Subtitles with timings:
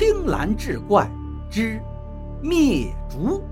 [0.00, 1.06] 青蓝志怪
[1.50, 1.78] 之
[2.42, 3.44] 灭烛。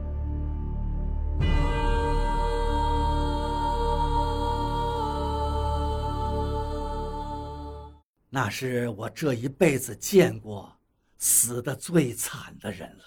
[8.31, 10.75] 那是我这一辈子见过
[11.19, 13.05] 死的最惨的人了。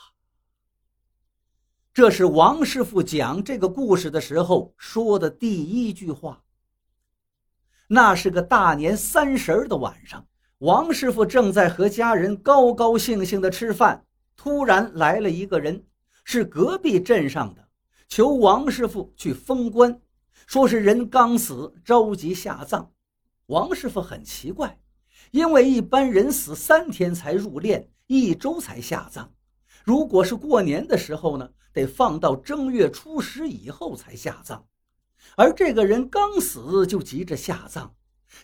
[1.92, 6.44] 这是王师傅讲这个故事的时候说的第一句话。
[7.88, 10.28] 那是个大年三十的晚上，
[10.62, 14.06] 王师傅正在和家人高高兴兴的吃饭，
[14.38, 15.84] 突然来了一个人，
[16.24, 17.68] 是隔壁镇上的，
[18.08, 20.00] 求王师傅去封棺，
[20.46, 22.92] 说是人刚死，着急下葬。
[23.48, 24.78] 王师傅很奇怪。
[25.32, 29.34] 因为一般人死三天才入殓，一周才下葬。
[29.84, 34.64] 如果是过年的时候呢，得放到正月初十以后才下葬。
[35.36, 37.96] 而这个人刚死就急着下葬，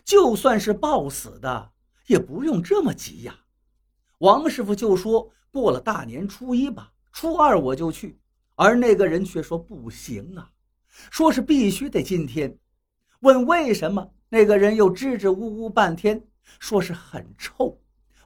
[0.04, 1.70] 就算是暴死的，
[2.08, 3.38] 也不用这么急呀。
[4.18, 8.18] 王师傅就说过了大年初一吧，初二我就去。
[8.56, 10.50] 而那个人却说不行啊，
[11.10, 12.58] 说是必须得今天。
[13.20, 16.20] 问为什么，那个人又支支吾吾半天。
[16.58, 17.78] 说是很臭，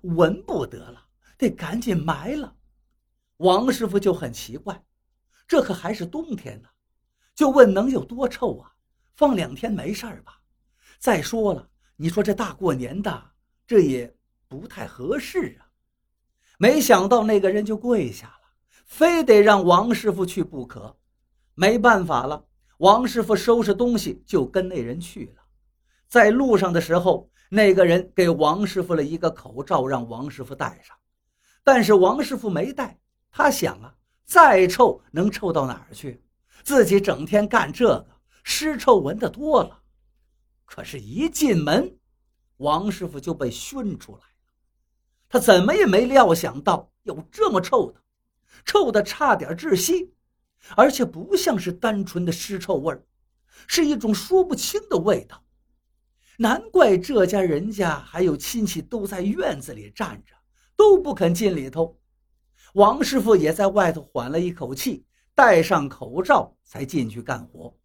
[0.03, 1.05] 闻不得了，
[1.37, 2.55] 得赶紧埋了。
[3.39, 4.81] 王师傅就很奇怪，
[5.49, 6.69] 这可还是冬天呢，
[7.35, 8.73] 就问能有多臭啊？
[9.15, 10.41] 放两天没事吧？
[11.01, 13.32] 再说了，你说这大过年的，
[13.67, 14.15] 这也
[14.49, 15.67] 不太合适啊。
[16.59, 18.49] 没想到那个人就跪下了，
[18.85, 20.97] 非得让王师傅去不可。
[21.55, 22.47] 没办法了，
[22.79, 25.43] 王师傅收拾东西就跟那人去了。
[26.09, 27.29] 在路上的时候。
[27.55, 30.97] 那个人给王师傅了一个口罩，让王师傅戴上，
[31.63, 32.99] 但是王师傅没戴。
[33.31, 36.25] 他想啊，再臭能臭到哪儿去？
[36.65, 38.09] 自己整天干这个，
[38.43, 39.83] 尸臭闻得多了。
[40.65, 41.95] 可是，一进门，
[42.63, 44.25] 王师傅就被熏出来了。
[45.29, 48.01] 他怎么也没料想到有这么臭的，
[48.65, 50.15] 臭的差点窒息，
[50.77, 53.05] 而且不像是单纯的尸臭味儿，
[53.67, 55.43] 是一种说不清的味道。
[56.39, 60.35] 难怪这家人家还有亲戚都在院子里站着，
[60.77, 61.99] 都不肯进里头。
[62.75, 65.05] 王师傅也在外头缓了一口气，
[65.35, 67.77] 戴上口罩才进去干活。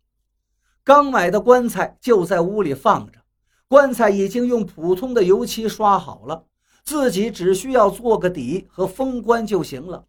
[0.84, 3.20] 刚买的棺材就在屋里放着，
[3.68, 6.46] 棺材已经用普通的油漆刷好了，
[6.84, 10.06] 自己只需要做个底和封棺就行了。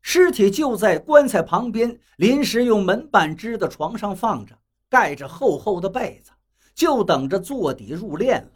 [0.00, 6.32] 尸体就在棺材旁边临时用门板支的床上放着，盖着厚厚的被子。
[6.74, 8.52] 就等着做底入殓了。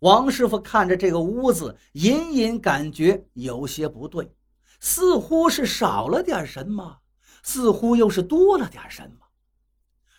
[0.00, 4.34] 王师傅看着这个屋子，隐隐感觉有些不对，
[4.80, 6.98] 似乎是少了点什么，
[7.44, 9.24] 似乎又是多了点什么。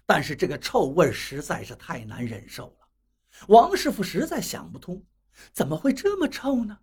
[0.06, 2.85] 但是这个臭味实在是太难忍受了。
[3.48, 5.04] 王师傅实在想不通，
[5.52, 6.80] 怎么会这么臭呢？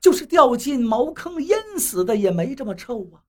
[0.00, 3.22] 就是掉进茅坑淹死的也没这么臭啊！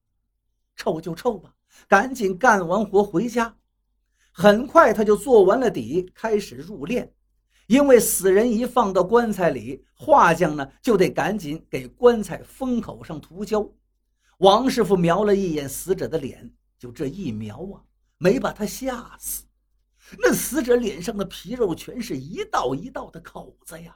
[0.76, 1.54] 臭就臭吧，
[1.88, 3.58] 赶紧干完活回家。
[4.32, 7.10] 很快，他就做完了底，开始入殓。
[7.68, 13.70] 因为死人一放到棺材里，画匠呢就得赶紧给棺材封口上涂胶。
[14.40, 17.84] 王师傅瞄了一眼死者的脸，就这一瞄啊，
[18.18, 19.44] 没把他吓死。
[20.18, 23.96] 那死者脸上的皮肉全是一道一道的口子呀，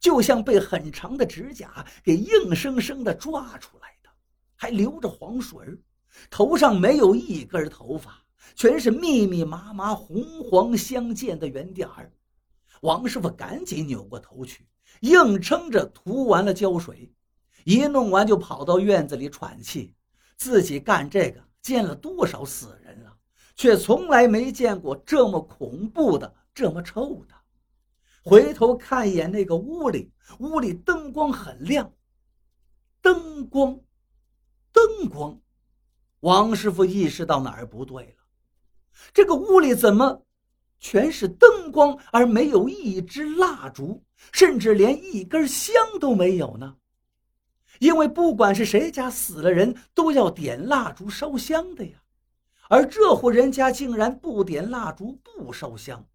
[0.00, 4.10] 就像被很长的指甲给硬生生的抓出来的，
[4.56, 5.58] 还流着黄水
[6.30, 8.20] 头上没有一根头发。
[8.54, 12.12] 全是密密麻麻、红黄相间的圆点儿。
[12.82, 14.68] 王师傅赶紧扭过头去，
[15.00, 17.10] 硬撑着涂完了胶水，
[17.64, 19.94] 一弄完就跑到院子里喘气。
[20.36, 23.03] 自己干这个见了多少死人，
[23.56, 27.34] 却从来没见过这么恐怖的、这么臭的。
[28.22, 31.92] 回头看一眼那个屋里，屋里灯光很亮。
[33.02, 33.78] 灯光，
[34.72, 35.38] 灯光，
[36.20, 38.24] 王师傅意识到哪儿不对了。
[39.12, 40.24] 这个屋里怎么
[40.78, 46.76] 全是灯光，而没有一支蜡烛，甚至连一根香都没有呢？
[47.78, 51.98] 因为不管是谁家死了人，都要点蜡烛烧香的呀。
[52.68, 56.06] 而这户人家竟然不点蜡烛，不烧香，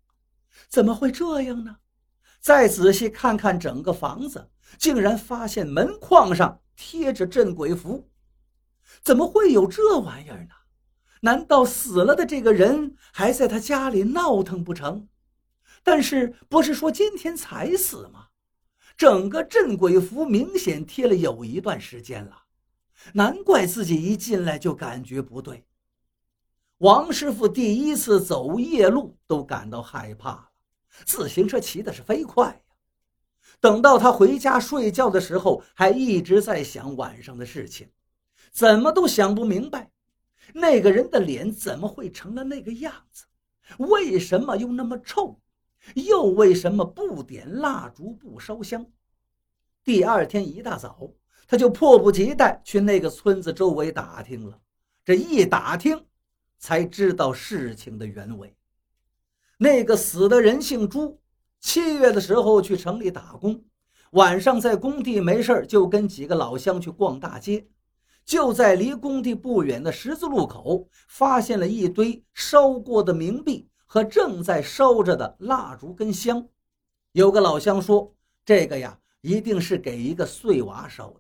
[0.68, 1.78] 怎么会这样呢？
[2.40, 8.10] 再仔细看看整个房子，竟然发现门框上贴着镇鬼符，
[9.04, 10.56] 怎么会有这玩意儿呢？
[11.22, 15.08] 难道死了的这个人还在他家里闹腾不成？
[15.84, 18.28] 但是不是说今天才死吗？
[18.98, 22.44] 整个镇鬼符明显贴了有一段时间了，
[23.14, 25.66] 难怪自己一进来就感觉不对。
[26.80, 30.50] 王师傅第一次走夜路都感到害怕了，
[31.06, 32.62] 自行车骑的是飞快呀，
[33.60, 37.90] 等到他回家睡觉的时候，还一直在想晚上的事情，
[38.54, 39.92] 怎么都想不明白，
[40.54, 43.26] 那个人的脸怎么会成了那个样子？
[43.80, 45.38] 为什么又那么臭？
[45.96, 48.86] 又为什么不点蜡烛不烧香？
[49.84, 51.12] 第二天一大早，
[51.46, 54.58] 他就迫不及待去那个村子周围打听了。
[55.04, 56.06] 这一打听，
[56.60, 58.56] 才知道事情的原委。
[59.58, 61.20] 那个死的人姓朱，
[61.60, 63.64] 七月的时候去城里打工，
[64.12, 67.68] 晚上在工地没事就跟几个老乡去逛大街，
[68.24, 76.48] 就在离工地不远的十字路口，发现了一堆烧过的冥币和正在烧着的蜡烛跟香。
[77.14, 78.14] 有个老乡说
[78.46, 81.20] ：“这个呀。”一定是给一个碎娃烧的，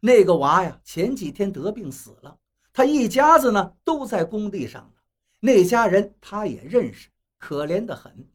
[0.00, 2.34] 那个娃呀，前几天得病死了，
[2.76, 5.00] 他一家子呢都在工地上呢，
[5.40, 7.08] 那家人他也认识，
[7.38, 8.28] 可怜的很。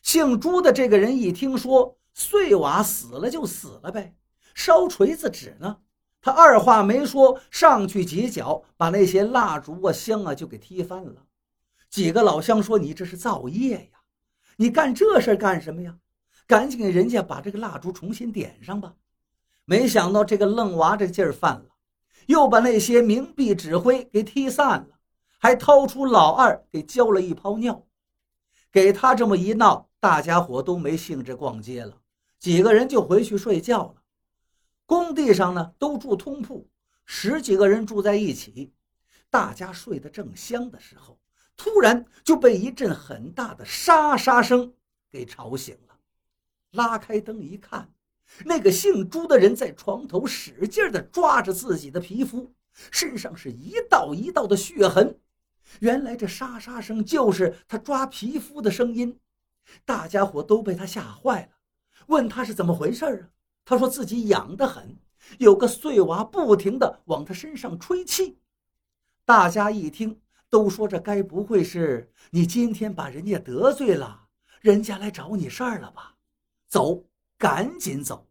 [0.00, 4.14] 姓朱的这个人一听说碎娃死了就死了呗，
[4.54, 5.78] 烧锤子纸呢，
[6.22, 11.26] 他二话没说，上去几脚把那些蜡烛啊香啊就给踢翻了。
[11.90, 13.98] 几个老乡说：“你这是造业呀，
[14.54, 15.98] 你干这事干什么呀？”
[16.46, 18.94] 赶紧给人家把这个蜡烛重新点上吧！
[19.64, 21.66] 没想到这个愣娃这劲儿犯了，
[22.28, 24.98] 又把那些冥币纸灰给踢散了，
[25.38, 27.86] 还掏出老二给浇了一泡尿。
[28.70, 32.02] 给他这么一闹，大家伙都没兴致逛街了，
[32.38, 34.02] 几个人就回去睡觉了。
[34.84, 36.68] 工地上呢都住通铺，
[37.06, 38.74] 十几个人住在一起，
[39.30, 41.18] 大家睡得正香的时候，
[41.56, 44.74] 突然就被一阵很大的沙沙声
[45.10, 45.96] 给吵醒了。
[46.72, 47.90] 拉开灯一看，
[48.44, 52.54] 那个姓朱的人在床头使劲地抓着自己的皮肤，
[52.90, 55.18] 身上是一道一道的血痕。
[55.80, 59.18] 原来这沙沙声就是他抓皮肤的声音。
[59.84, 61.48] 大家伙都被他吓坏了，
[62.06, 63.28] 问他是怎么回事啊？
[63.64, 64.96] 他说自己痒得很，
[65.38, 68.38] 有个碎娃不停地往他身上吹气。
[69.26, 74.28] 大家一听，都说这该不会是你今天把人家得罪了，
[74.62, 76.14] 人家来找你事儿了吧？
[76.66, 77.04] 走，
[77.38, 78.26] 赶紧走，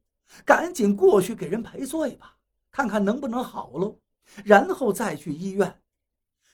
[0.46, 2.36] 赶紧过去给人赔罪吧，
[2.70, 3.98] 看看能不能好喽，
[4.44, 5.82] 然后再去医院。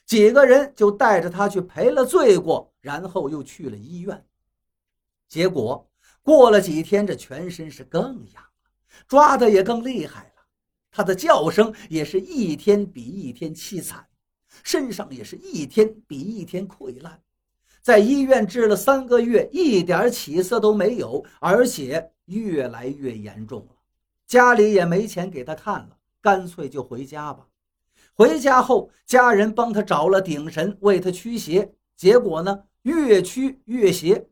[0.06, 4.24] 几个人就带着他去赔了罪过，然后又去了医院。
[5.28, 5.90] 结果
[6.22, 8.70] 过了几天，这全身是更痒了，
[9.08, 10.42] 抓的也更厉害了，
[10.90, 14.06] 他的叫声也是一天比一天凄惨，
[14.62, 17.20] 身上也是一天比一天溃烂。
[17.82, 23.76] 在医院治了三个月，一点起色都没有，而且越来越严重了。
[24.26, 27.46] 家里也没钱给他看了，干脆就回家吧。
[28.14, 34.28] 回家后，家人帮他找了顶神为他驱邪，结果呢，越驱越邪。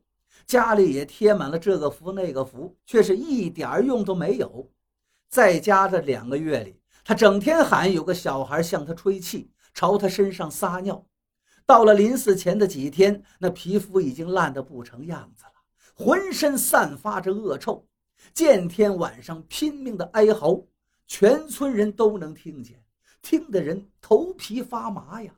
[0.46, 4.70] 家里也贴满了这个符那个符，却是一点用都没有。
[5.28, 11.06] 在家的两个月里，他整天喊有个小孩向他吹气，朝他身上撒尿。
[11.64, 15.52] 到了临死前的几天，那皮肤已经烂得不成样子了，
[15.94, 17.86] 浑身散发着恶臭，
[18.32, 20.62] 见天晚上拼命的哀嚎，
[21.06, 22.82] 全村人都能听见，
[23.20, 25.32] 听得人头皮发麻呀。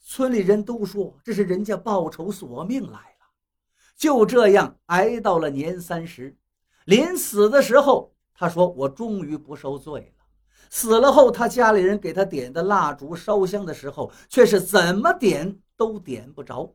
[0.00, 3.26] 村里人都说这是人家报仇索命来了。
[3.96, 6.36] 就这样挨到了年三十，
[6.84, 10.24] 临死的时候，他说：“我终于不受罪了。”
[10.68, 16.74] 死了后，他家里人给他点的蜡烛、烧香的时候，却是怎么点都点不着，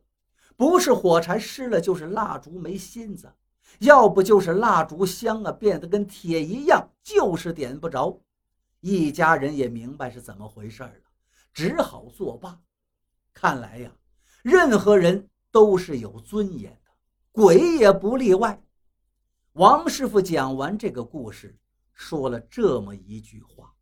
[0.56, 3.32] 不是火柴湿了，就是蜡烛没芯子，
[3.80, 8.20] 要不就是蜡烛香啊变得跟铁一样，就是点不着。
[8.80, 10.92] 一家人也明白是怎么回事了，
[11.52, 12.60] 只好作罢。
[13.32, 13.90] 看来呀，
[14.42, 16.90] 任何人都是有尊严的，
[17.30, 18.62] 鬼也不例外。
[19.54, 21.56] 王师傅讲完这个故事，
[21.92, 23.72] 说了这么一句话。